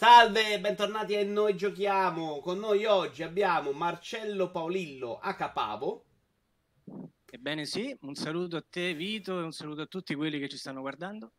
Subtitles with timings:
[0.00, 2.38] Salve, bentornati a Noi Giochiamo.
[2.38, 6.04] Con noi oggi abbiamo Marcello Paolillo a Capavo.
[7.28, 10.56] Ebbene sì, un saluto a te Vito e un saluto a tutti quelli che ci
[10.56, 11.32] stanno guardando.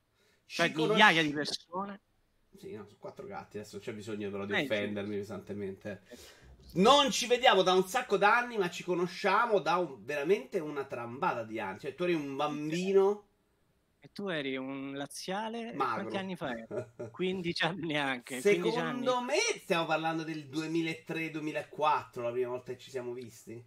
[0.45, 2.01] Cioè Ci migliaia di persone.
[2.57, 6.01] Sì, no, sono quattro gatti, adesso c'è bisogno però di Eh, offendermi pesantemente.
[6.73, 11.45] Non ci vediamo da un sacco d'anni, ma ci conosciamo da un- veramente una trambata
[11.45, 11.79] di anni.
[11.79, 13.28] Cioè, tu eri un bambino
[14.01, 15.95] E tu eri un laziale, magro.
[16.03, 16.67] quanti anni fa eri?
[17.11, 18.39] 15 anni anche.
[18.41, 19.03] 15 anni.
[19.03, 23.61] Secondo me stiamo parlando del 2003-2004, la prima volta che ci siamo visti.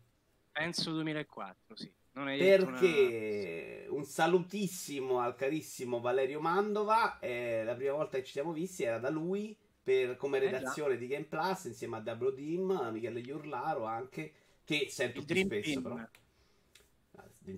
[0.50, 1.92] Penso 2004, sì.
[2.14, 7.18] Detto una- Perché un salutissimo al carissimo Valerio Mandova.
[7.20, 10.96] eh, la prima volta che ci siamo visti era da lui per- come Eh redazione
[10.96, 12.00] di Game Plus insieme a
[12.34, 14.32] Dim, a Michele Iurlaro anche.
[14.64, 15.82] Che sento Il più Dream spesso, Team.
[15.82, 16.08] però.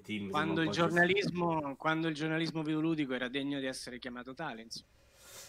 [0.03, 4.89] Team Quando il, giornalismo, quando il giornalismo videoludico era degno di essere chiamato tale, insomma.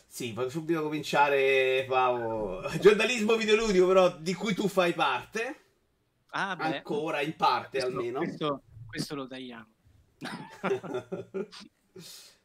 [0.08, 2.68] Sì, puoi subito cominciare, Paolo.
[2.80, 5.60] Giornalismo videoludico, però, di cui tu fai parte.
[6.28, 6.78] Ah, beh.
[6.78, 8.20] Ancora, in parte questo, almeno.
[8.20, 9.68] Questo, questo lo tagliamo.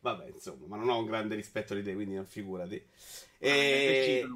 [0.01, 2.77] Vabbè, insomma, ma non ho un grande rispetto di te, quindi non figurati.
[2.77, 2.89] Ah,
[3.39, 4.29] è E...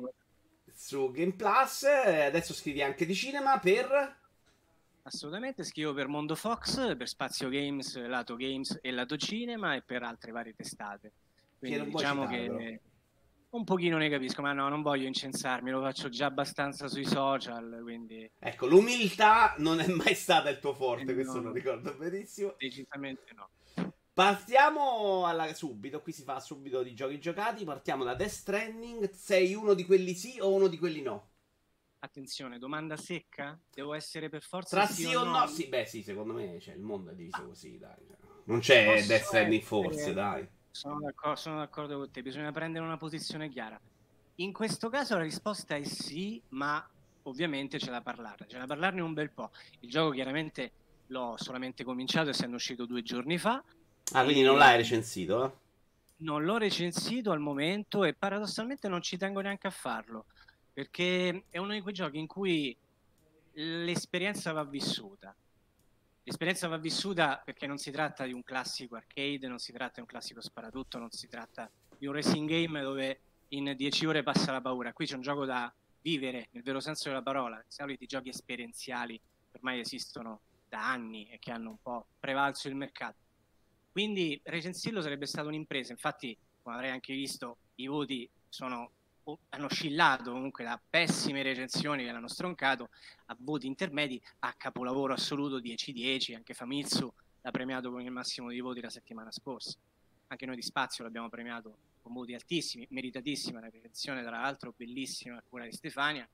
[0.72, 4.22] Su Game Plus, eh, adesso scrivi anche di cinema per...
[5.06, 10.02] Assolutamente, scrivo per Mondo Fox, per Spazio Games, lato Games e lato Cinema e per
[10.02, 11.12] altre varie testate.
[11.58, 12.80] Quindi diciamo che
[13.50, 17.80] un pochino ne capisco, ma no, non voglio incensarmi, lo faccio già abbastanza sui social,
[17.82, 21.48] quindi Ecco, l'umiltà non è mai stata il tuo forte, Eh, questo no.
[21.48, 22.54] lo ricordo benissimo.
[22.58, 23.50] decisamente no.
[24.14, 25.52] Partiamo alla...
[25.54, 29.84] subito, qui si fa subito di giochi giocati, partiamo da Death Stranding, sei uno di
[29.84, 31.32] quelli sì o uno di quelli no?
[32.04, 33.58] Attenzione, domanda secca?
[33.72, 35.46] Devo essere per forza Tra sì o no?
[35.46, 37.96] Sì, beh sì, secondo me cioè, il mondo è diviso così, dai.
[38.06, 38.16] cioè.
[38.44, 40.46] Non c'è Posso Death Stranding forse, dai.
[40.70, 43.80] Sono d'accordo, sono d'accordo con te, bisogna prendere una posizione chiara.
[44.36, 46.86] In questo caso la risposta è sì, ma
[47.22, 49.50] ovviamente c'è da parlarne, c'è da parlarne un bel po'.
[49.80, 50.72] Il gioco chiaramente
[51.06, 53.64] l'ho solamente cominciato essendo uscito due giorni fa,
[54.12, 55.52] Ah, quindi non l'hai recensito, eh?
[56.18, 60.26] non l'ho recensito al momento e paradossalmente non ci tengo neanche a farlo,
[60.74, 62.76] perché è uno di quei giochi in cui
[63.52, 65.34] l'esperienza va vissuta.
[66.24, 70.00] L'esperienza va vissuta perché non si tratta di un classico arcade, non si tratta di
[70.00, 74.50] un classico sparatutto, non si tratta di un racing game dove in 10 ore passa
[74.52, 74.92] la paura.
[74.92, 77.58] Qui c'è un gioco da vivere nel vero senso della parola.
[77.58, 79.20] I soliti giochi esperienziali
[79.52, 83.16] ormai esistono da anni e che hanno un po' prevalso il mercato.
[83.92, 85.92] Quindi recensirlo sarebbe stata un'impresa.
[85.92, 88.90] Infatti, come avrei anche visto, i voti sono,
[89.50, 92.90] hanno oscillato comunque da pessime recensioni che l'hanno stroncato
[93.26, 96.34] a voti intermedi a capolavoro assoluto 10-10.
[96.34, 99.76] Anche Famitsu l'ha premiato con il massimo di voti la settimana scorsa.
[100.28, 105.42] Anche noi di Spazio l'abbiamo premiato con voti altissimi, meritatissima la recensione, tra l'altro bellissima,
[105.48, 106.28] cura di Stefania.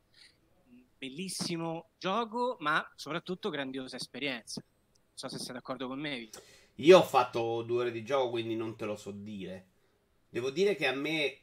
[0.99, 4.61] Bellissimo gioco, ma soprattutto grandiosa esperienza.
[4.62, 6.43] Non so se sei d'accordo con me, Vito.
[6.77, 9.67] Io ho fatto due ore di gioco, quindi non te lo so dire.
[10.28, 11.39] Devo dire che a me,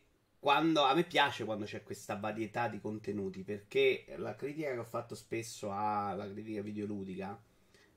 [0.47, 4.85] quando, a me piace quando c'è questa varietà di contenuti, perché la critica che ho
[4.85, 7.37] fatto spesso alla critica videoludica,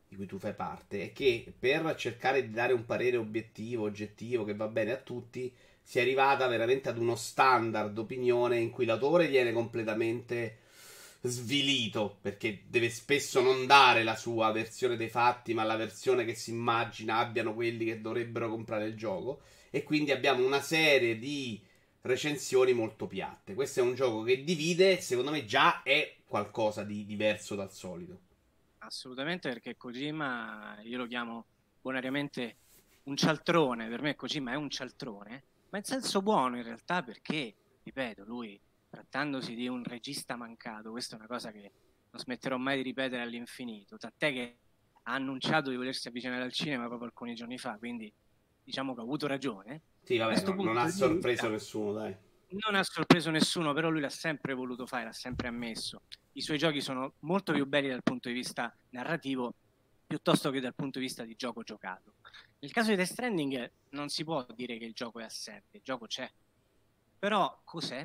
[0.09, 4.43] di cui tu fai parte, è che per cercare di dare un parere obiettivo, oggettivo,
[4.43, 8.85] che va bene a tutti, si è arrivata veramente ad uno standard opinione in cui
[8.85, 10.59] l'autore viene completamente
[11.21, 16.35] svilito perché deve spesso non dare la sua versione dei fatti, ma la versione che
[16.35, 19.43] si immagina abbiano quelli che dovrebbero comprare il gioco.
[19.71, 21.69] E quindi abbiamo una serie di
[22.03, 23.55] recensioni molto piatte.
[23.55, 28.29] Questo è un gioco che divide, secondo me già è qualcosa di diverso dal solito.
[28.79, 31.45] Assolutamente, perché Kojima io lo chiamo
[31.83, 32.57] bonariamente
[33.05, 33.89] un cialtrone.
[33.89, 38.59] Per me Kojima è un cialtrone, ma in senso buono in realtà, perché, ripeto, lui
[38.89, 41.71] trattandosi di un regista mancato, questa è una cosa che
[42.11, 43.97] non smetterò mai di ripetere all'infinito.
[43.97, 44.57] Tant'è che
[45.05, 48.13] ha annunciato di volersi avvicinare al cinema proprio alcuni giorni fa, quindi
[48.65, 49.83] diciamo che ha avuto ragione.
[50.11, 52.17] Sì, vabbè, Questo non, ha sorpreso vista- nessuno, dai.
[52.49, 56.03] Non ha sorpreso nessuno, però lui l'ha sempre voluto fare, l'ha sempre ammesso.
[56.33, 59.55] I suoi giochi sono molto più belli dal punto di vista narrativo
[60.05, 62.15] piuttosto che dal punto di vista di gioco giocato.
[62.59, 65.83] Nel caso di Death Stranding non si può dire che il gioco è assente, il
[65.85, 66.29] gioco c'è.
[67.17, 68.05] Però cos'è?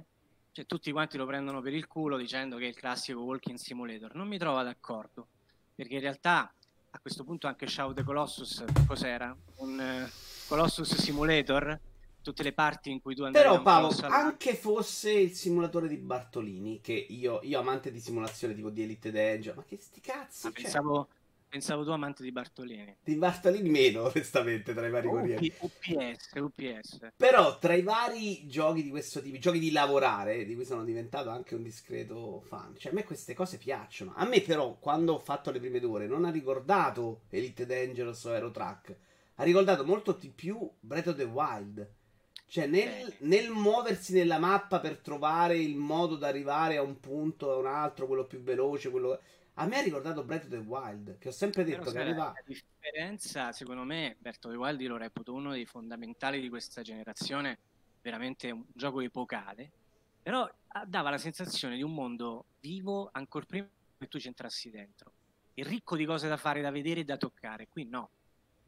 [0.51, 4.13] Cioè, tutti quanti lo prendono per il culo dicendo che è il classico walking simulator.
[4.13, 5.27] Non mi trovo d'accordo,
[5.73, 6.53] perché in realtà
[6.91, 9.35] a questo punto anche Shadow the Colossus cos'era?
[9.55, 10.11] Un eh,
[10.47, 11.93] Colossus Simulator?
[12.25, 14.07] Tutte le parti in cui tu andavi da Però Paolo, all'altro.
[14.07, 19.11] anche fosse il simulatore di Bartolini, che io, io amante di simulazione tipo di Elite
[19.11, 20.53] Dangerous, ma che sti cazzi, Ah, cioè?
[20.53, 21.09] pensavo,
[21.49, 22.97] Pensavo tu amante di Bartolini.
[23.01, 25.47] Di Bartolini meno, onestamente, tra i vari corrieri.
[25.59, 26.99] UPS, UPS.
[27.17, 31.29] Però tra i vari giochi di questo tipo, giochi di lavorare, di cui sono diventato
[31.29, 34.13] anche un discreto fan, cioè a me queste cose piacciono.
[34.15, 38.23] A me però, quando ho fatto le prime due ore, non ha ricordato Elite Dangerous
[38.25, 38.97] o Aero Track.
[39.35, 41.89] Ha ricordato molto di più Breath of the Wild.
[42.47, 47.47] Cioè, nel, nel, muoversi nella mappa per trovare il modo di arrivare a un punto
[47.47, 49.19] o a un altro, quello più veloce, quello...
[49.55, 52.25] A me ha ricordato Breath of the Wild, che ho sempre detto Però, che arriva...
[52.25, 56.81] La differenza, secondo me, Breath of the Wild lo reputo uno dei fondamentali di questa
[56.81, 57.57] generazione,
[58.01, 59.71] veramente un gioco epocale,
[60.21, 60.49] però
[60.85, 65.11] dava la sensazione di un mondo vivo ancora prima che tu ci entrassi dentro,
[65.53, 67.67] e ricco di cose da fare, da vedere e da toccare.
[67.69, 68.09] Qui no.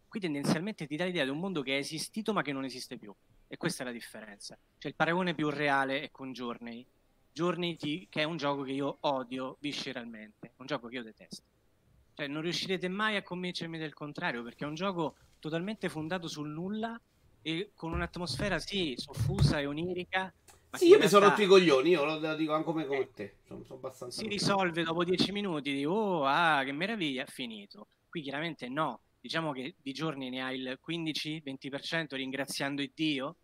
[0.07, 2.97] Qui tendenzialmente ti dà l'idea di un mondo che è esistito ma che non esiste
[2.97, 3.13] più.
[3.47, 4.57] E questa è la differenza.
[4.77, 6.85] Cioè il paragone più reale è con Journey.
[7.31, 11.44] Journey ti, che è un gioco che io odio visceralmente, un gioco che io detesto.
[12.13, 16.49] Cioè non riuscirete mai a convincermi del contrario perché è un gioco totalmente fondato sul
[16.49, 16.99] nulla
[17.41, 20.33] e con un'atmosfera sì, soffusa e onirica.
[20.71, 23.38] sì, io mi sono rotto i coglioni, io lo dico anche come, come te.
[23.45, 27.88] Sono, sono abbastanza si risolve dopo dieci minuti, dico, oh, ah, che meraviglia, finito.
[28.09, 33.35] Qui chiaramente no, diciamo che di giorni ne ha il 15-20% ringraziando Dio,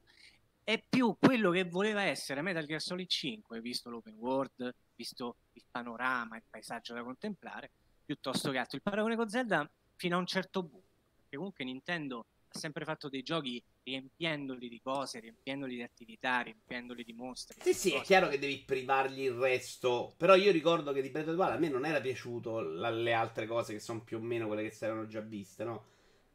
[0.64, 5.64] è più quello che voleva essere Metal Gear Solid 5, visto l'open world, visto il
[5.70, 7.70] panorama, il paesaggio da contemplare,
[8.06, 8.78] piuttosto che altro.
[8.78, 10.88] Il paragone con Zelda fino a un certo punto,
[11.18, 17.14] perché comunque Nintendo sempre fatto dei giochi riempiendoli di cose, riempiendoli di attività, riempiendoli di
[17.14, 17.60] mostri.
[17.62, 18.02] Sì, sì, cose.
[18.02, 20.14] è chiaro che devi privargli il resto.
[20.18, 22.90] Però io ricordo che di Breath of the Wild a me non era piaciuto la,
[22.90, 25.86] le altre cose che sono più o meno quelle che si erano già viste, no?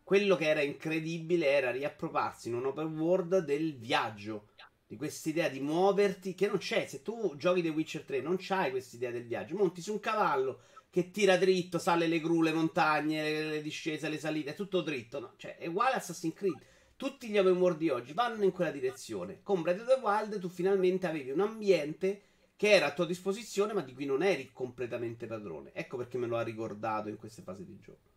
[0.02, 4.48] Quello che era incredibile era riappropriarsi in un open world del viaggio.
[4.86, 6.86] Di quest'idea di muoverti che non c'è.
[6.86, 9.54] Se tu giochi The Witcher 3 non c'hai quest'idea del viaggio.
[9.54, 14.08] Monti su un cavallo che tira dritto, sale le gru, le montagne, le, le discese,
[14.08, 15.20] le salite, è tutto dritto.
[15.20, 15.34] No?
[15.36, 16.60] Cioè, è uguale a Assassin's Creed.
[16.96, 19.40] Tutti gli open world di oggi vanno in quella direzione.
[19.42, 22.22] Con Breath of the Wild tu finalmente avevi un ambiente
[22.56, 25.70] che era a tua disposizione, ma di cui non eri completamente padrone.
[25.72, 28.10] Ecco perché me lo ha ricordato in queste fasi di gioco.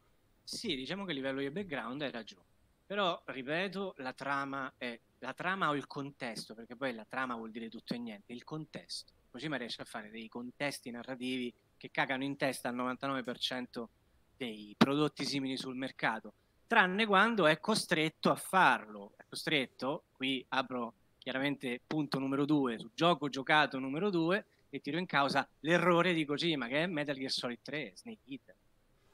[0.44, 2.45] Sì, diciamo che a livello di background hai ragione.
[2.88, 7.51] Però, ripeto, la trama è la trama o il contesto, perché poi la trama vuol
[7.51, 9.13] dire tutto e niente, il contesto.
[9.29, 13.86] Così mi riesce a fare dei contesti narrativi che cagano in testa al 99%
[14.38, 16.33] dei prodotti simili sul mercato
[16.68, 19.13] tranne quando è costretto a farlo.
[19.18, 25.00] È costretto, qui apro chiaramente punto numero due, su gioco giocato numero due, e tiro
[25.00, 28.56] in causa l'errore di Kojima, che è Metal Gear Solid 3, Snake Eater.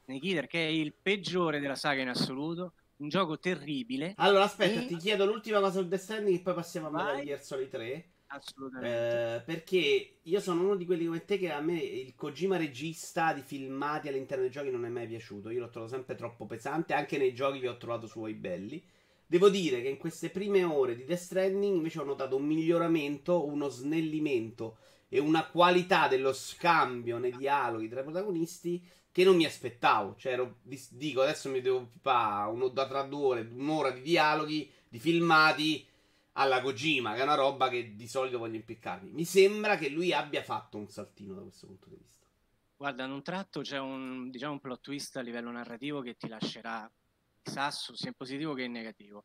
[0.04, 4.12] Snake Eater, che è il peggiore della saga in assoluto, un gioco terribile.
[4.18, 4.86] Allora, aspetta, e...
[4.86, 8.08] ti chiedo l'ultima cosa su The Stranding e poi passiamo a Metal Gear Solid 3.
[8.30, 9.36] Assolutamente.
[9.36, 13.32] Eh, perché io sono uno di quelli come te che a me il Kojima regista
[13.32, 15.48] di filmati all'interno dei giochi non è mai piaciuto.
[15.50, 18.82] Io l'ho trovato sempre troppo pesante, anche nei giochi che ho trovato suoi belli.
[19.26, 23.46] Devo dire che in queste prime ore di Death Stranding invece ho notato un miglioramento,
[23.46, 24.76] uno snellimento
[25.08, 30.14] e una qualità dello scambio nei dialoghi tra i protagonisti che non mi aspettavo.
[30.18, 30.56] Cioè, ero,
[30.90, 35.86] dico, adesso mi devo pipare un'ora tra due ore, un'ora di dialoghi, di filmati
[36.38, 39.10] alla Kojima, che è una roba che di solito voglio impiccarmi.
[39.10, 42.26] Mi sembra che lui abbia fatto un saltino da questo punto di vista.
[42.76, 46.28] Guarda, in un tratto c'è un, diciamo, un plot twist a livello narrativo che ti
[46.28, 46.88] lascerà
[47.42, 49.24] sasso sia in positivo che in negativo.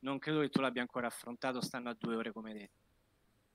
[0.00, 2.80] Non credo che tu l'abbia ancora affrontato stando a due ore come detto.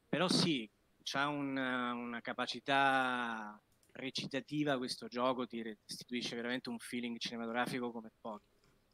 [0.09, 0.69] Però sì,
[1.03, 3.57] c'ha un, una capacità
[3.93, 8.45] recitativa questo gioco, ti restituisce veramente un feeling cinematografico come pochi.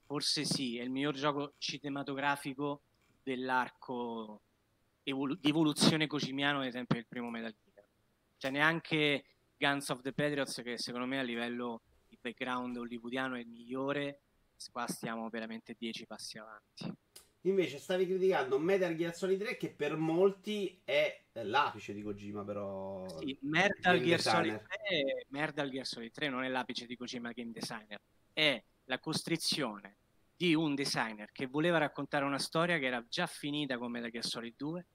[0.05, 2.81] Forse sì, è il miglior gioco cinematografico
[3.23, 4.41] dell'arco
[5.03, 7.85] evolu- di evoluzione cosimiano, ad esempio, del primo Metal Gear.
[8.37, 9.25] Cioè, neanche
[9.57, 14.19] Guns of the Patriots, che secondo me a livello di background hollywoodiano è il migliore,
[14.71, 16.91] qua stiamo veramente dieci passi avanti.
[17.45, 23.05] Invece stavi criticando Metal Gear Solid 3 che per molti è l'apice di Kojima però
[23.19, 27.51] Sì, Metal Gear, Solid 3, Metal Gear Solid 3 non è l'apice di Kojima game
[27.51, 27.99] designer,
[28.31, 29.97] è la costrizione
[30.35, 34.25] di un designer che voleva raccontare una storia che era già finita con Metal Gear
[34.25, 34.85] Solid 2,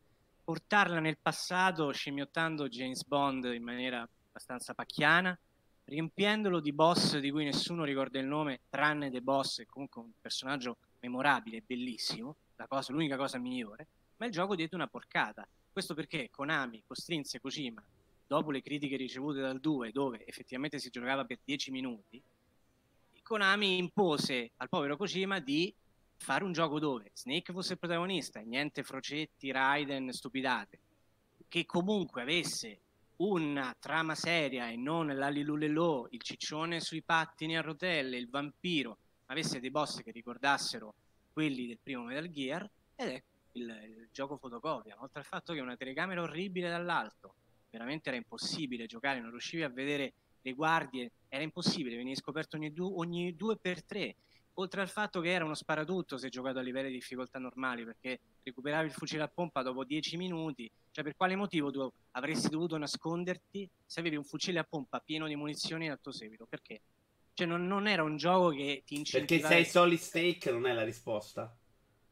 [0.44, 5.38] portarla nel passato scimmiottando James Bond in maniera abbastanza pacchiana,
[5.84, 10.10] riempiendolo di boss di cui nessuno ricorda il nome, tranne The Boss, che comunque un
[10.20, 15.46] personaggio memorabile, bellissimo, cosa, l'unica cosa migliore, ma il gioco diede una porcata.
[15.72, 17.82] Questo perché Konami costrinse Kojima,
[18.26, 22.22] dopo le critiche ricevute dal 2, dove effettivamente si giocava per 10 minuti,
[23.28, 25.70] Konami impose al povero Kojima di
[26.16, 30.78] fare un gioco dove Snake fosse il protagonista, niente frocetti, Raiden, stupidate,
[31.46, 32.80] che comunque avesse
[33.16, 39.60] una trama seria e non l'alilulelò, il ciccione sui pattini a rotelle, il vampiro, avesse
[39.60, 40.94] dei boss che ricordassero
[41.30, 42.66] quelli del primo Metal Gear,
[42.96, 47.34] ed è il, il gioco fotocopia, oltre al fatto che una telecamera orribile dall'alto,
[47.68, 52.72] veramente era impossibile giocare, non riuscivi a vedere le guardie, era impossibile, veniva scoperto ogni,
[52.72, 54.16] du- ogni due per tre,
[54.54, 58.18] oltre al fatto che era uno sparatutto se giocato a livelli di difficoltà normali, perché
[58.42, 62.76] recuperavi il fucile a pompa dopo dieci minuti, cioè per quale motivo tu avresti dovuto
[62.76, 66.46] nasconderti se avevi un fucile a pompa pieno di munizioni al tuo seguito?
[66.46, 66.80] Perché?
[67.34, 69.48] Cioè non, non era un gioco che ti incentivava...
[69.48, 71.56] Perché sei solid stake non è la risposta.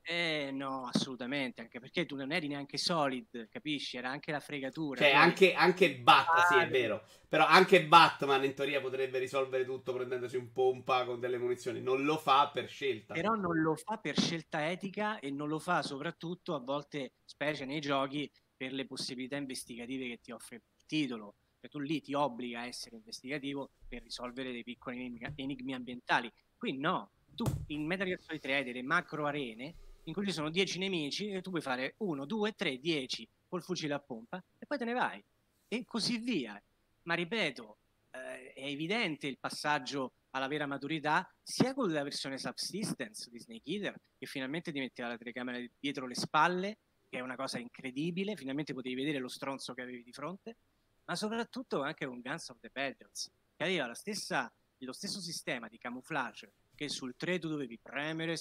[0.09, 3.97] Eh no, assolutamente, anche perché tu non eri neanche solid, capisci?
[3.97, 5.01] Era anche la fregatura.
[5.01, 7.03] Cioè, anche, anche Batman, ah, sì, è vero.
[7.29, 11.81] Però anche Batman in teoria potrebbe risolvere tutto prendendosi un pompa con delle munizioni.
[11.81, 13.15] Non lo fa per scelta.
[13.15, 17.65] Però non lo fa per scelta etica e non lo fa soprattutto a volte, specie
[17.65, 21.35] nei giochi, per le possibilità investigative che ti offre il titolo.
[21.59, 26.33] Cioè, tu lì ti obbliga a essere investigativo per risolvere dei piccoli enigmi ambientali.
[26.57, 29.75] Qui no, tu in Metal Gear Solid 3 hai delle macro arene
[30.07, 33.63] in cui ci sono 10 nemici e tu puoi fare 1, 2, 3, 10 col
[33.63, 35.23] fucile a pompa e poi te ne vai
[35.69, 36.61] e così via.
[37.03, 37.79] Ma ripeto,
[38.13, 43.71] eh, è evidente il passaggio alla vera maturità sia con la versione Subsistence di Snake
[43.71, 48.37] Eater che finalmente ti metteva la telecamera dietro le spalle che è una cosa incredibile,
[48.37, 50.57] finalmente potevi vedere lo stronzo che avevi di fronte,
[51.05, 55.79] ma soprattutto anche con Guns of the Battles, che aveva stessa, lo stesso sistema di
[55.79, 58.37] camouflage che sul 3 tu dovevi premere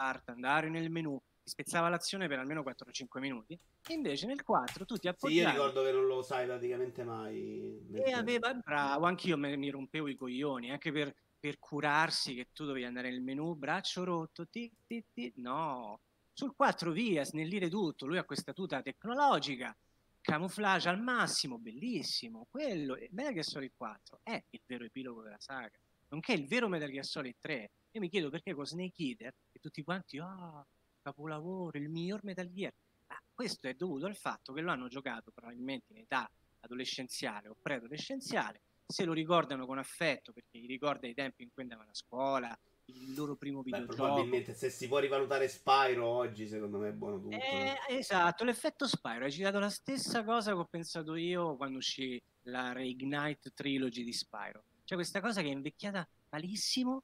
[0.00, 3.58] start, andare nel menu, ti spezzava l'azione per almeno 4-5 minuti.
[3.86, 5.40] E invece nel 4 tu ti appoggiavi.
[5.40, 7.86] Sì, io ricordo che non lo sai praticamente mai.
[7.92, 12.64] E aveva, bravo, anch'io me, mi rompevo i coglioni, anche per, per, curarsi che tu
[12.64, 15.36] dovevi andare nel menu, braccio rotto, tic, tic, tic.
[15.36, 16.00] no.
[16.32, 19.76] Sul 4 via, snellire tutto, lui ha questa tuta tecnologica,
[20.22, 22.46] camouflage al massimo, bellissimo.
[22.48, 25.76] Quello, Metal Gear Solid 4 è il vero epilogo della saga,
[26.08, 29.82] nonché il vero Metal Gear Solid 3 io mi chiedo perché con Snake Eater tutti
[29.82, 30.64] quanti, ah,
[31.02, 32.72] capolavoro, il miglior Metal Gear.
[33.08, 37.56] Ma questo è dovuto al fatto che lo hanno giocato probabilmente in età adolescenziale o
[37.60, 41.94] preadolescenziale, se lo ricordano con affetto perché gli ricorda i tempi in cui andavano a
[41.94, 43.94] scuola, il loro primo videogioco.
[43.94, 47.36] probabilmente se si può rivalutare Spyro oggi, secondo me è buono tutto.
[47.36, 49.24] Eh, esatto, l'effetto Spyro.
[49.24, 54.12] Hai citato la stessa cosa che ho pensato io quando uscì la Reignite Trilogy di
[54.12, 54.64] Spyro.
[54.84, 57.02] Cioè questa cosa che è invecchiata malissimo,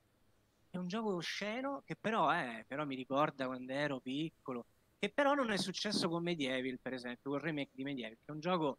[0.70, 4.66] è un gioco osceno che però, è, però mi ricorda quando ero piccolo,
[4.98, 8.24] che però non è successo con Medieval, per esempio, con il remake di Medieval, che
[8.26, 8.78] è un gioco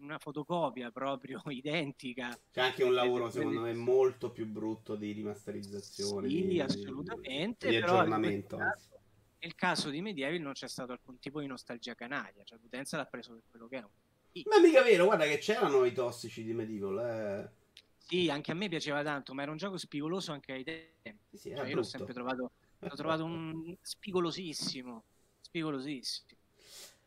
[0.00, 2.38] una fotocopia proprio identica.
[2.52, 6.28] C'è anche un lavoro, secondo me, molto più brutto di rimasterizzazione.
[6.28, 7.68] Sì, di, assolutamente.
[7.68, 8.56] Di, di aggiornamento.
[8.56, 8.70] Però
[9.40, 13.06] nel caso di Medieval non c'è stato alcun tipo di nostalgia canaglia, cioè l'utenza l'ha
[13.06, 13.84] preso per quello che è.
[14.44, 16.98] Ma mica vero, guarda che c'erano i tossici di Medieval.
[16.98, 17.56] Eh.
[18.08, 21.36] Sì, anche a me piaceva tanto, ma era un gioco spigoloso anche ai tempi.
[21.36, 25.04] Sì, cioè, io l'ho sempre trovato, l'ho trovato un spigolosissimo,
[25.42, 26.40] spigolosissimo.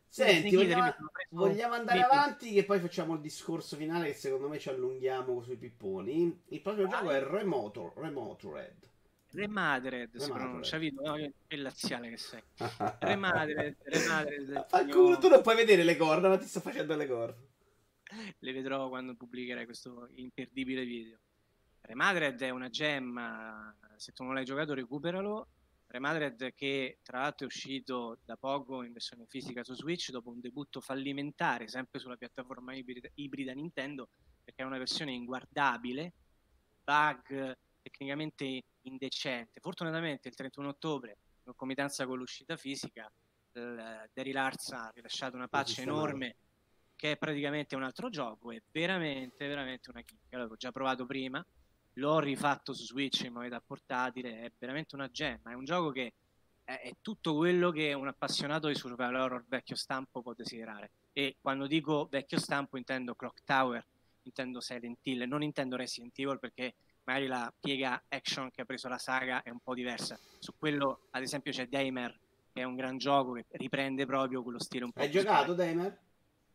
[0.07, 0.93] Senti, vogliamo,
[1.29, 5.55] vogliamo andare avanti che poi facciamo il discorso finale che secondo me ci allunghiamo sui
[5.55, 6.39] pipponi.
[6.49, 8.89] Il prossimo ah, gioco è Remoto, Remoto Red.
[9.31, 11.15] Remadred, si pronuncia, Vito, no,
[11.47, 12.43] che laziale che sei.
[12.99, 14.67] Remadred, Remadred.
[14.91, 17.49] Culo, tu non puoi vedere le corna, ma ti sto facendo le corna
[18.39, 21.19] le vedrò quando pubblicherai questo imperdibile video.
[21.81, 25.47] Remadred è una gemma, se tu non l'hai giocato recuperalo.
[25.87, 30.39] Remadred che tra l'altro è uscito da poco in versione fisica su Switch dopo un
[30.39, 34.07] debutto fallimentare sempre sulla piattaforma ibrida, ibrida Nintendo
[34.41, 36.13] perché è una versione inguardabile,
[36.83, 39.59] bug tecnicamente indecente.
[39.59, 43.11] Fortunatamente il 31 ottobre, in concomitanza con l'uscita fisica,
[43.51, 46.37] Daryl Larsa ha rilasciato una patch enorme
[47.01, 50.37] che è praticamente un altro gioco, è veramente, veramente una chicca.
[50.37, 51.43] L'avevo già provato prima,
[51.93, 55.49] l'ho rifatto su Switch in modalità portatile, è veramente una gemma.
[55.49, 56.13] È un gioco che
[56.63, 60.91] è, è tutto quello che un appassionato di survival horror vecchio stampo può desiderare.
[61.11, 63.83] E quando dico vecchio stampo intendo Clock Tower,
[64.21, 68.87] intendo Silent Hill, non intendo Resident Evil perché magari la piega action che ha preso
[68.89, 70.19] la saga è un po' diversa.
[70.37, 72.15] Su quello, ad esempio, c'è Damer,
[72.53, 75.01] che è un gran gioco che riprende proprio quello stile un po'.
[75.01, 76.09] Hai giocato Damer?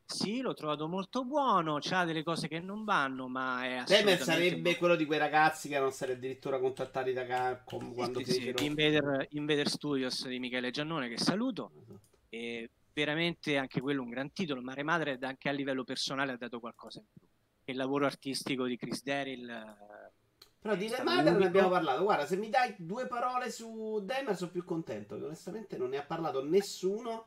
[0.08, 4.04] Sì, l'ho trovato molto buono, c'ha delle cose che non vanno, ma è assolutamente...
[4.04, 4.76] Demer sarebbe buono.
[4.78, 8.58] quello di quei ragazzi che erano stati addirittura contattati da Capcom quando sì, fecero...
[8.58, 11.98] Sì, Invader, Invader Studios di Michele Giannone, che saluto, uh-huh.
[12.28, 16.60] e veramente anche quello un gran titolo, ma Remadred anche a livello personale ha dato
[16.60, 17.26] qualcosa in più.
[17.64, 19.50] Il lavoro artistico di Chris Daryl...
[19.50, 20.12] Eh,
[20.60, 24.52] Però di Remadred ne abbiamo parlato, guarda, se mi dai due parole su Demer sono
[24.52, 27.26] più contento, che onestamente non ne ha parlato nessuno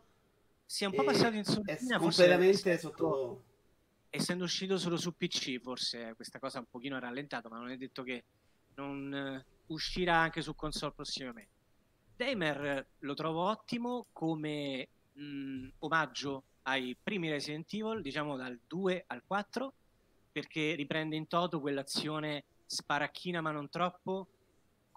[0.70, 1.98] si è un po' passato in sordina.
[1.98, 3.44] Completamente sotto...
[4.12, 7.76] essendo uscito solo su PC, forse questa cosa un pochino ha rallentato, ma non è
[7.76, 8.24] detto che
[8.76, 11.58] non eh, uscirà anche su console prossimamente.
[12.16, 19.06] Damer lo trovo ottimo come mh, mm, omaggio ai primi Resident Evil, diciamo dal 2
[19.08, 19.74] al 4,
[20.32, 24.28] perché riprende in toto quell'azione sparacchina ma non troppo,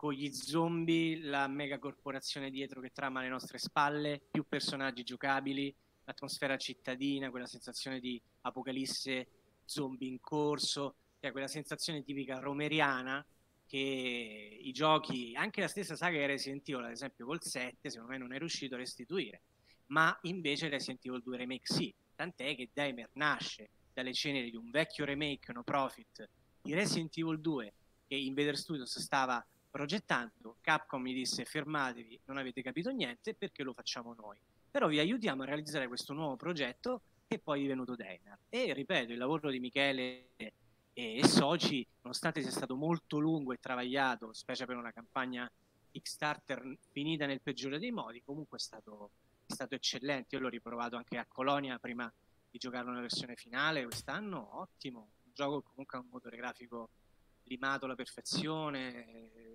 [0.03, 5.73] con gli zombie, la mega corporazione dietro che trama alle nostre spalle, più personaggi giocabili,
[6.03, 9.29] l'atmosfera cittadina, quella sensazione di apocalisse
[9.65, 13.25] zombie in corso, che è quella sensazione tipica romeriana
[13.65, 18.19] che i giochi, anche la stessa saga Resident Evil, ad esempio col 7, secondo me
[18.19, 19.43] non è riuscito a restituire,
[19.87, 24.69] ma invece Resident Evil 2 Remake sì, tant'è che Daimler nasce dalle ceneri di un
[24.69, 26.29] vecchio remake no profit
[26.61, 27.73] di Resident Evil 2
[28.09, 33.73] che Invader Studios stava progettando, Capcom mi disse fermatevi, non avete capito niente perché lo
[33.73, 34.38] facciamo noi
[34.73, 38.38] però vi aiutiamo a realizzare questo nuovo progetto che poi è divenuto Deinar.
[38.49, 40.31] E ripeto, il lavoro di Michele
[40.95, 45.50] e, soci, nonostante sia stato molto lungo e travagliato, specie per una campagna
[45.91, 49.11] Kickstarter finita nel peggiore dei modi, comunque è stato,
[49.45, 50.37] è stato eccellente.
[50.37, 52.11] Io l'ho riprovato anche a Colonia prima
[52.50, 55.00] di giocarlo nella versione finale quest'anno, ottimo.
[55.25, 56.88] Un gioco comunque ha un motore grafico
[57.45, 59.52] limato alla perfezione,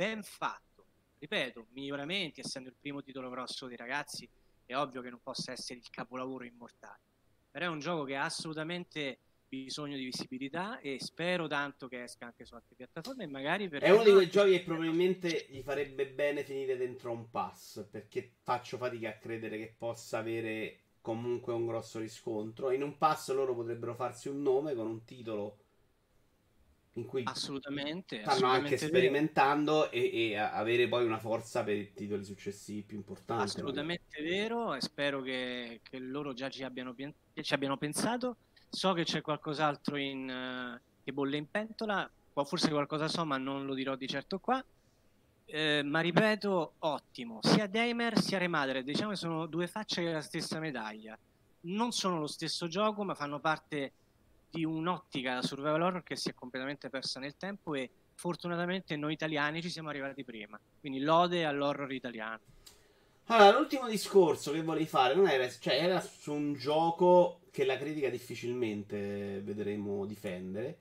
[0.00, 0.86] ben fatto.
[1.18, 4.26] Ripeto, miglioramenti, essendo il primo titolo grosso dei ragazzi,
[4.64, 7.00] è ovvio che non possa essere il capolavoro immortale.
[7.50, 12.24] Però è un gioco che ha assolutamente bisogno di visibilità e spero tanto che esca
[12.24, 16.06] anche su altre piattaforme magari per è uno di quei giochi che probabilmente gli farebbe
[16.06, 21.66] bene finire dentro un pass perché faccio fatica a credere che possa avere comunque un
[21.66, 22.70] grosso riscontro.
[22.70, 25.58] In un pass loro potrebbero farsi un nome con un titolo
[26.94, 31.92] in cui assolutamente, stanno assolutamente anche sperimentando e, e, avere poi una forza per i
[31.92, 33.44] titoli successivi più importanti.
[33.44, 34.36] Assolutamente magari.
[34.36, 36.94] vero e spero che, che loro già ci abbiano,
[37.40, 38.36] ci abbiano, pensato.
[38.68, 42.08] So che c'è qualcos'altro in, uh, che bolle in pentola,
[42.44, 44.64] forse qualcosa so ma non lo dirò di certo qua.
[45.44, 50.60] Eh, ma ripeto, ottimo, sia Damer sia Remadre, diciamo che sono due facce della stessa
[50.60, 51.18] medaglia.
[51.62, 53.92] Non sono lo stesso gioco, ma fanno parte
[54.50, 59.12] di un'ottica da survival horror che si è completamente persa nel tempo e fortunatamente noi
[59.12, 60.58] italiani ci siamo arrivati prima.
[60.78, 62.40] Quindi lode all'horror italiano.
[63.26, 67.78] Allora, l'ultimo discorso che volevi fare non era, cioè, era su un gioco che la
[67.78, 70.78] critica difficilmente vedremo difendere.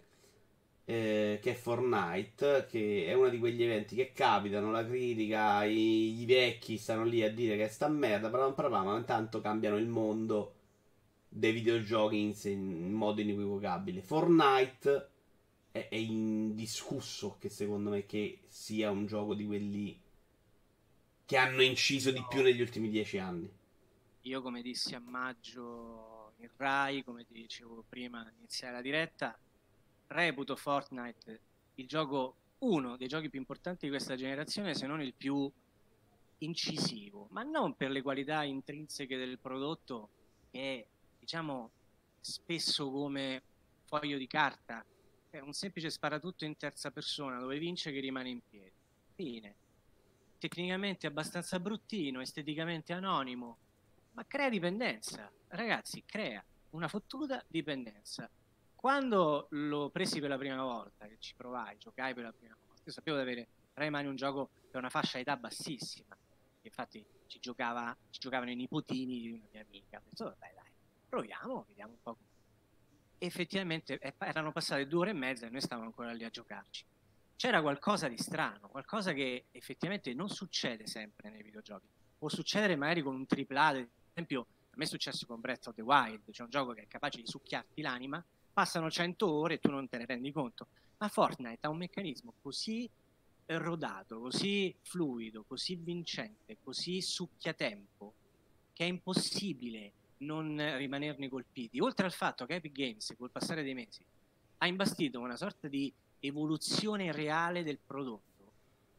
[0.86, 6.20] Eh, che è Fortnite, che è uno di quegli eventi che capitano, la critica, i,
[6.20, 10.54] i vecchi stanno lì a dire che è sta merda, ma intanto cambiano il mondo
[11.30, 14.02] dei videogiochi in, in modo inequivocabile.
[14.02, 15.10] Fortnite
[15.72, 20.00] è, è, indiscusso che secondo me che sia un gioco di quelli
[21.26, 23.50] che hanno inciso di più negli ultimi dieci anni.
[24.24, 29.38] Io come dissi a maggio in Rai, come ti dicevo prima iniziare la diretta,
[30.08, 31.40] reputo Fortnite
[31.76, 35.50] il gioco uno dei giochi più importanti di questa generazione, se non il più
[36.40, 40.10] incisivo, ma non per le qualità intrinseche del prodotto
[40.52, 40.88] che
[41.30, 41.70] diciamo
[42.20, 43.44] spesso come
[43.86, 44.84] foglio di carta,
[45.30, 48.74] è un semplice sparatutto in terza persona dove vince che rimane in piedi.
[49.14, 49.56] Fine.
[50.40, 53.58] Tecnicamente abbastanza bruttino, esteticamente anonimo,
[54.14, 55.32] ma crea dipendenza.
[55.50, 58.28] Ragazzi, crea una fottuta dipendenza.
[58.74, 62.82] Quando lo presi per la prima volta, che ci provai, giocai per la prima volta,
[62.84, 66.18] io sapevo di avere tra le mani un gioco per una fascia età bassissima.
[66.64, 70.02] Infatti ci, giocava, ci giocavano i nipotini di una mia amica.
[70.04, 70.69] Detto, vabbè, dai,
[71.10, 72.18] proviamo, vediamo un po'.
[73.18, 76.86] Effettivamente erano passate due ore e mezza e noi stavamo ancora lì a giocarci.
[77.36, 81.88] C'era qualcosa di strano, qualcosa che effettivamente non succede sempre nei videogiochi.
[82.18, 85.76] Può succedere magari con un AAA, ad esempio a me è successo con Breath of
[85.76, 89.60] the Wild, c'è un gioco che è capace di succhiarti l'anima, passano 100 ore e
[89.60, 90.68] tu non te ne rendi conto.
[90.98, 92.90] Ma Fortnite ha un meccanismo così
[93.46, 98.14] rodato, così fluido, così vincente, così succhiatempo,
[98.74, 101.80] che è impossibile non rimanerne colpiti.
[101.80, 104.04] Oltre al fatto che Epic Games, col passare dei mesi,
[104.58, 108.28] ha imbastito una sorta di evoluzione reale del prodotto.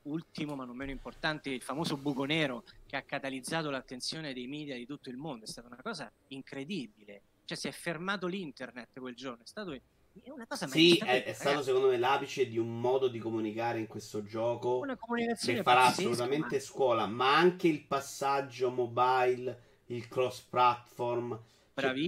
[0.02, 4.74] Ultimo, ma non meno importante, il famoso buco nero che ha catalizzato l'attenzione dei media
[4.76, 5.44] di tutto il mondo.
[5.44, 7.22] È stata una cosa incredibile.
[7.44, 9.42] Cioè, si è fermato l'internet quel giorno.
[9.42, 9.78] È stato
[10.24, 13.87] una cosa Sì, è, è stato secondo me l'apice di un modo di comunicare in
[13.87, 16.62] questo gioco che farà assolutamente ma...
[16.62, 21.38] scuola, ma anche il passaggio mobile il cross platform.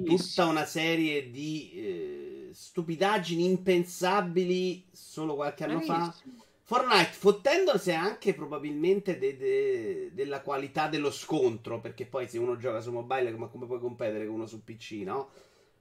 [0.04, 6.04] Tutta una serie di eh, stupidaggini impensabili solo qualche anno Bravissimo.
[6.04, 6.14] fa.
[6.64, 12.80] Fortnite fottendosi anche probabilmente de- de- della qualità dello scontro, perché poi se uno gioca
[12.80, 15.30] su mobile, ma come puoi competere con uno su PC, no?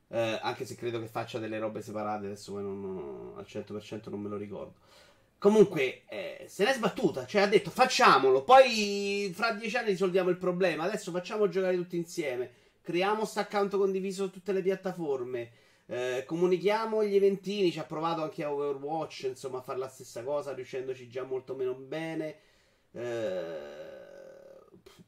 [0.10, 4.22] Eh, anche se credo che faccia delle robe separate, adesso non, non, al 100% non
[4.22, 4.76] me lo ricordo.
[5.41, 10.38] Comunque, eh, se l'è sbattuta, cioè ha detto facciamolo, poi fra dieci anni risolviamo il
[10.38, 15.51] problema, adesso facciamo giocare tutti insieme, creiamo questo account condiviso su tutte le piattaforme,
[15.88, 20.21] eh, comunichiamo gli eventini, ci ha provato anche a Overwatch, insomma, a fare la stessa
[20.21, 22.36] cosa, riuscendoci già molto meno bene.
[22.91, 23.80] Eh,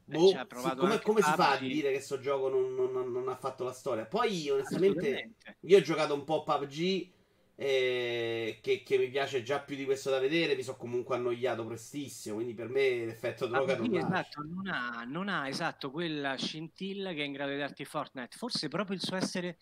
[0.06, 0.36] Boh, sì,
[0.76, 3.72] come, come si fa a dire che questo gioco non, non, non, ha fatto la
[3.72, 4.04] storia?
[4.04, 7.13] Poi, onestamente, io ho giocato un po' PUBG.
[7.56, 10.56] Eh, che, che, mi piace già più di questo da vedere.
[10.56, 12.36] Mi sono comunque annoiato prestissimo.
[12.36, 17.22] Quindi, per me l'effetto droga non, esatto, non ha, non ha esatto quella scintilla che
[17.22, 18.36] è in grado di darti Fortnite.
[18.36, 19.58] Forse proprio il suo essere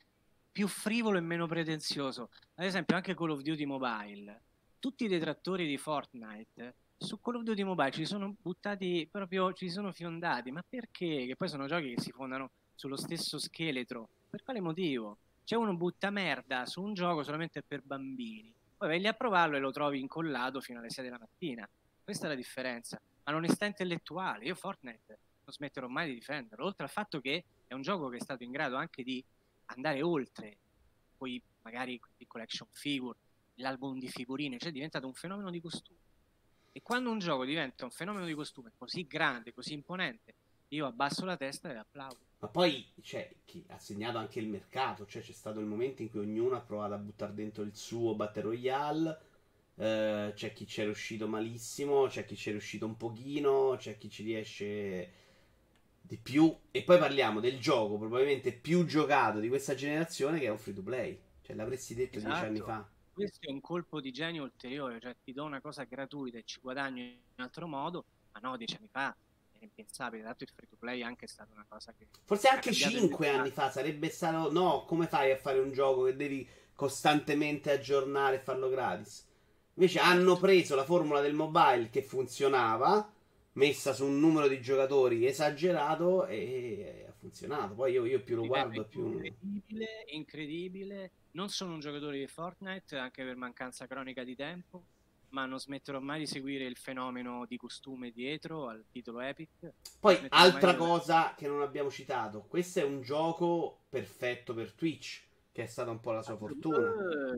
[0.51, 2.31] più frivolo e meno pretenzioso.
[2.55, 4.43] Ad esempio, anche Call of Duty Mobile.
[4.79, 9.69] Tutti i detrattori di Fortnite su Call of Duty Mobile ci sono buttati proprio, ci
[9.69, 11.27] sono fiondati, ma perché?
[11.27, 14.09] Che poi sono giochi che si fondano sullo stesso scheletro.
[14.31, 15.19] Per quale motivo?
[15.45, 19.61] C'è uno butta merda su un gioco solamente per bambini, poi vai a provarlo e
[19.61, 21.69] lo trovi incollato fino alle 6 della mattina.
[22.03, 23.01] Questa è la differenza.
[23.25, 27.75] Ma l'onestà intellettuale, io Fortnite non smetterò mai di difenderlo, oltre al fatto che è
[27.75, 29.23] un gioco che è stato in grado anche di
[29.67, 30.57] andare oltre,
[31.17, 33.17] poi magari di collection figure,
[33.57, 36.11] l'album di figurine, cioè è diventato un fenomeno di costume
[36.73, 40.35] e quando un gioco diventa un fenomeno di costume così grande, così imponente,
[40.69, 42.31] io abbasso la testa e applaudo.
[42.43, 46.11] Ma poi cioè, chi ha segnato anche il mercato, cioè c'è stato il momento in
[46.11, 49.21] cui ognuno ha provato a buttare dentro il suo Battle Royale.
[49.77, 53.97] Eh, c'è chi ci è riuscito malissimo, c'è chi ci è riuscito un pochino, c'è
[53.97, 55.13] chi ci riesce
[56.01, 56.53] di più.
[56.73, 60.75] E poi parliamo del gioco probabilmente più giocato di questa generazione che è un free
[60.75, 61.17] to play.
[61.43, 62.33] Cioè, l'avresti detto esatto.
[62.33, 65.85] dieci anni fa questo è un colpo di genio ulteriore, cioè ti do una cosa
[65.85, 69.15] gratuita e ci guadagno in un altro modo, ma no, dieci anni fa
[69.65, 72.07] impensabile, dato il free to play è anche stata una cosa che...
[72.25, 74.51] Forse anche cinque anni fa sarebbe stato...
[74.53, 79.29] No, come fai a fare un gioco che devi costantemente aggiornare e farlo gratis?
[79.75, 83.11] Invece hanno preso la formula del mobile che funzionava,
[83.53, 87.75] messa su un numero di giocatori esagerato e ha funzionato.
[87.75, 89.13] Poi io, io più lo guardo più...
[89.13, 94.83] Incredibile, incredibile non sono un giocatore di Fortnite, anche per mancanza cronica di tempo,
[95.33, 99.73] ma non smetterò mai di seguire il fenomeno di costume dietro al titolo Epic.
[99.99, 101.43] Poi, altra cosa di...
[101.43, 106.01] che non abbiamo citato, questo è un gioco perfetto per Twitch, che è stata un
[106.01, 106.93] po' la sua fortuna.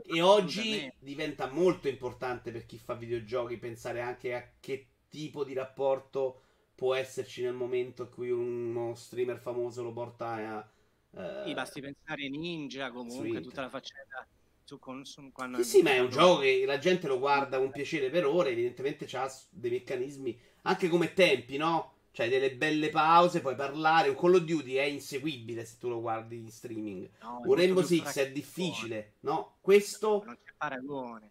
[0.05, 5.53] E oggi diventa molto importante per chi fa videogiochi pensare anche a che tipo di
[5.53, 6.43] rapporto
[6.75, 10.69] può esserci nel momento in cui uno streamer famoso lo porta a
[11.15, 14.27] Uh, sì, basti pensare Ninja comunque, tutta la faccenda
[14.65, 15.59] su, con, su quando...
[15.59, 18.51] Sì, sì, ma è un gioco che la gente lo guarda con piacere per ore,
[18.51, 21.93] evidentemente ha dei meccanismi, anche come tempi, no?
[22.11, 24.09] Cioè delle belle pause, puoi parlare.
[24.09, 27.11] Un Call of Duty è inseguibile se tu lo guardi in streaming.
[27.23, 29.57] No, un Rainbow Six è difficile, no?
[29.61, 30.23] Questo...
[30.25, 31.31] Non c'è paragone.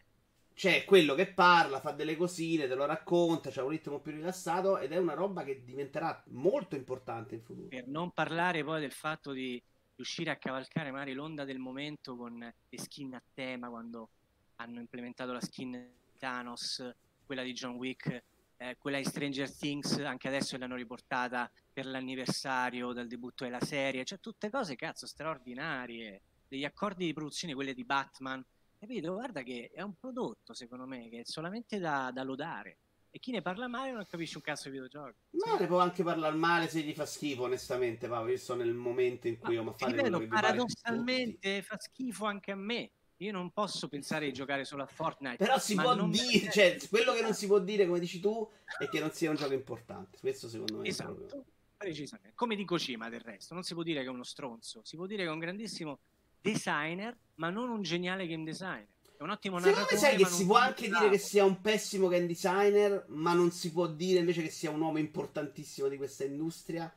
[0.54, 4.78] C'è quello che parla, fa delle cosine, te lo racconta, c'ha un ritmo più rilassato
[4.78, 7.70] ed è una roba che diventerà molto importante in futuro.
[7.70, 9.60] Per non parlare poi del fatto di
[9.96, 14.10] riuscire a cavalcare magari l'onda del momento con le skin a tema quando
[14.58, 16.94] hanno implementato la skin Thanos,
[17.26, 18.24] quella di John Wick,
[18.58, 24.06] eh, quella di Stranger Things, anche adesso l'hanno riportata per l'anniversario del debutto della serie,
[24.06, 28.44] cioè tutte cose cazzo straordinarie, degli accordi di produzione, quelle di Batman,
[28.80, 29.14] capito?
[29.14, 32.78] Guarda che è un prodotto secondo me che è solamente da, da lodare.
[33.16, 35.20] E chi ne parla male non capisce un cazzo di videogiochi.
[35.34, 38.32] Ma ne può anche parlare male se gli fa schifo, onestamente, Paolo.
[38.32, 42.56] Io sto nel momento in cui io mi fa ripeto, paradossalmente fa schifo anche a
[42.56, 42.90] me.
[43.18, 45.38] Io non posso pensare di giocare solo a Fortnite.
[45.38, 48.50] Però si può dire, cioè, quello che non si può dire, come dici tu,
[48.80, 50.18] è che non sia un gioco importante.
[50.20, 51.12] Questo secondo me esatto.
[51.12, 51.46] è proprio...
[51.78, 52.34] Precisamente.
[52.34, 55.06] Come dico Cima del resto, non si può dire che è uno stronzo, si può
[55.06, 56.00] dire che è un grandissimo
[56.42, 60.58] designer, ma non un geniale game designer un ottimo Secondo me sai che si può
[60.58, 64.50] anche dire che sia un pessimo game designer, ma non si può dire invece che
[64.50, 66.94] sia un uomo importantissimo di questa industria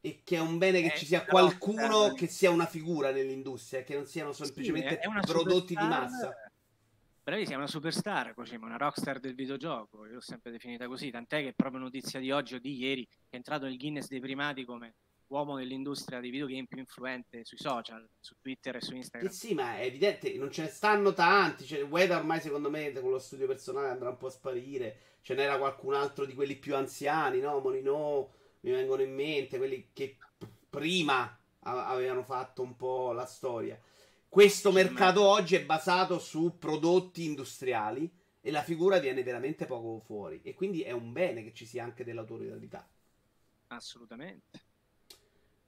[0.00, 3.82] e che è un bene che eh, ci sia qualcuno che sia una figura nell'industria,
[3.82, 6.34] che non siano semplicemente sì, prodotti di massa.
[7.22, 11.40] Bravissima, è una superstar, Kojima, una rockstar del videogioco, io l'ho sempre definita così, tant'è
[11.40, 14.66] che è proprio notizia di oggi o di ieri è entrato nel Guinness dei primati
[14.66, 14.92] come
[15.28, 19.30] uomo dell'industria dei videogame più influente sui social, su Twitter e su Instagram.
[19.30, 21.64] Eh sì, ma è evidente, non ce ne stanno tanti.
[21.64, 24.98] Cioè, Weda ormai, secondo me, con lo studio personale andrà un po' a sparire.
[25.22, 27.58] Ce n'era qualcun altro di quelli più anziani, no?
[27.60, 30.18] Molino mi vengono in mente, quelli che
[30.68, 33.80] prima avevano fatto un po' la storia.
[34.28, 35.28] Questo sì, mercato ma...
[35.28, 38.10] oggi è basato su prodotti industriali
[38.40, 40.40] e la figura viene veramente poco fuori.
[40.42, 42.86] E quindi è un bene che ci sia anche dell'autorialità.
[43.68, 44.60] Assolutamente.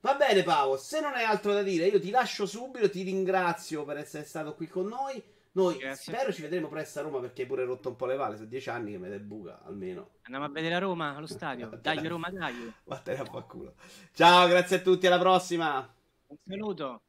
[0.06, 0.76] Va bene, Paolo.
[0.76, 2.88] Se non hai altro da dire, io ti lascio subito.
[2.88, 5.20] Ti ringrazio per essere stato qui con noi.
[5.50, 6.12] Noi Grazie.
[6.12, 8.36] spero ci vedremo presto a Roma perché hai pure rotto un po' le palle.
[8.36, 10.10] Sono dieci anni che me ne buca almeno.
[10.22, 11.70] Andiamo a vedere a Roma allo stadio.
[11.82, 12.72] dai, Roma, dai.
[12.84, 13.74] Vattene a fa culo.
[14.12, 15.08] Ciao, grazie a tutti.
[15.08, 15.92] Alla prossima.
[16.28, 17.00] Un saluto.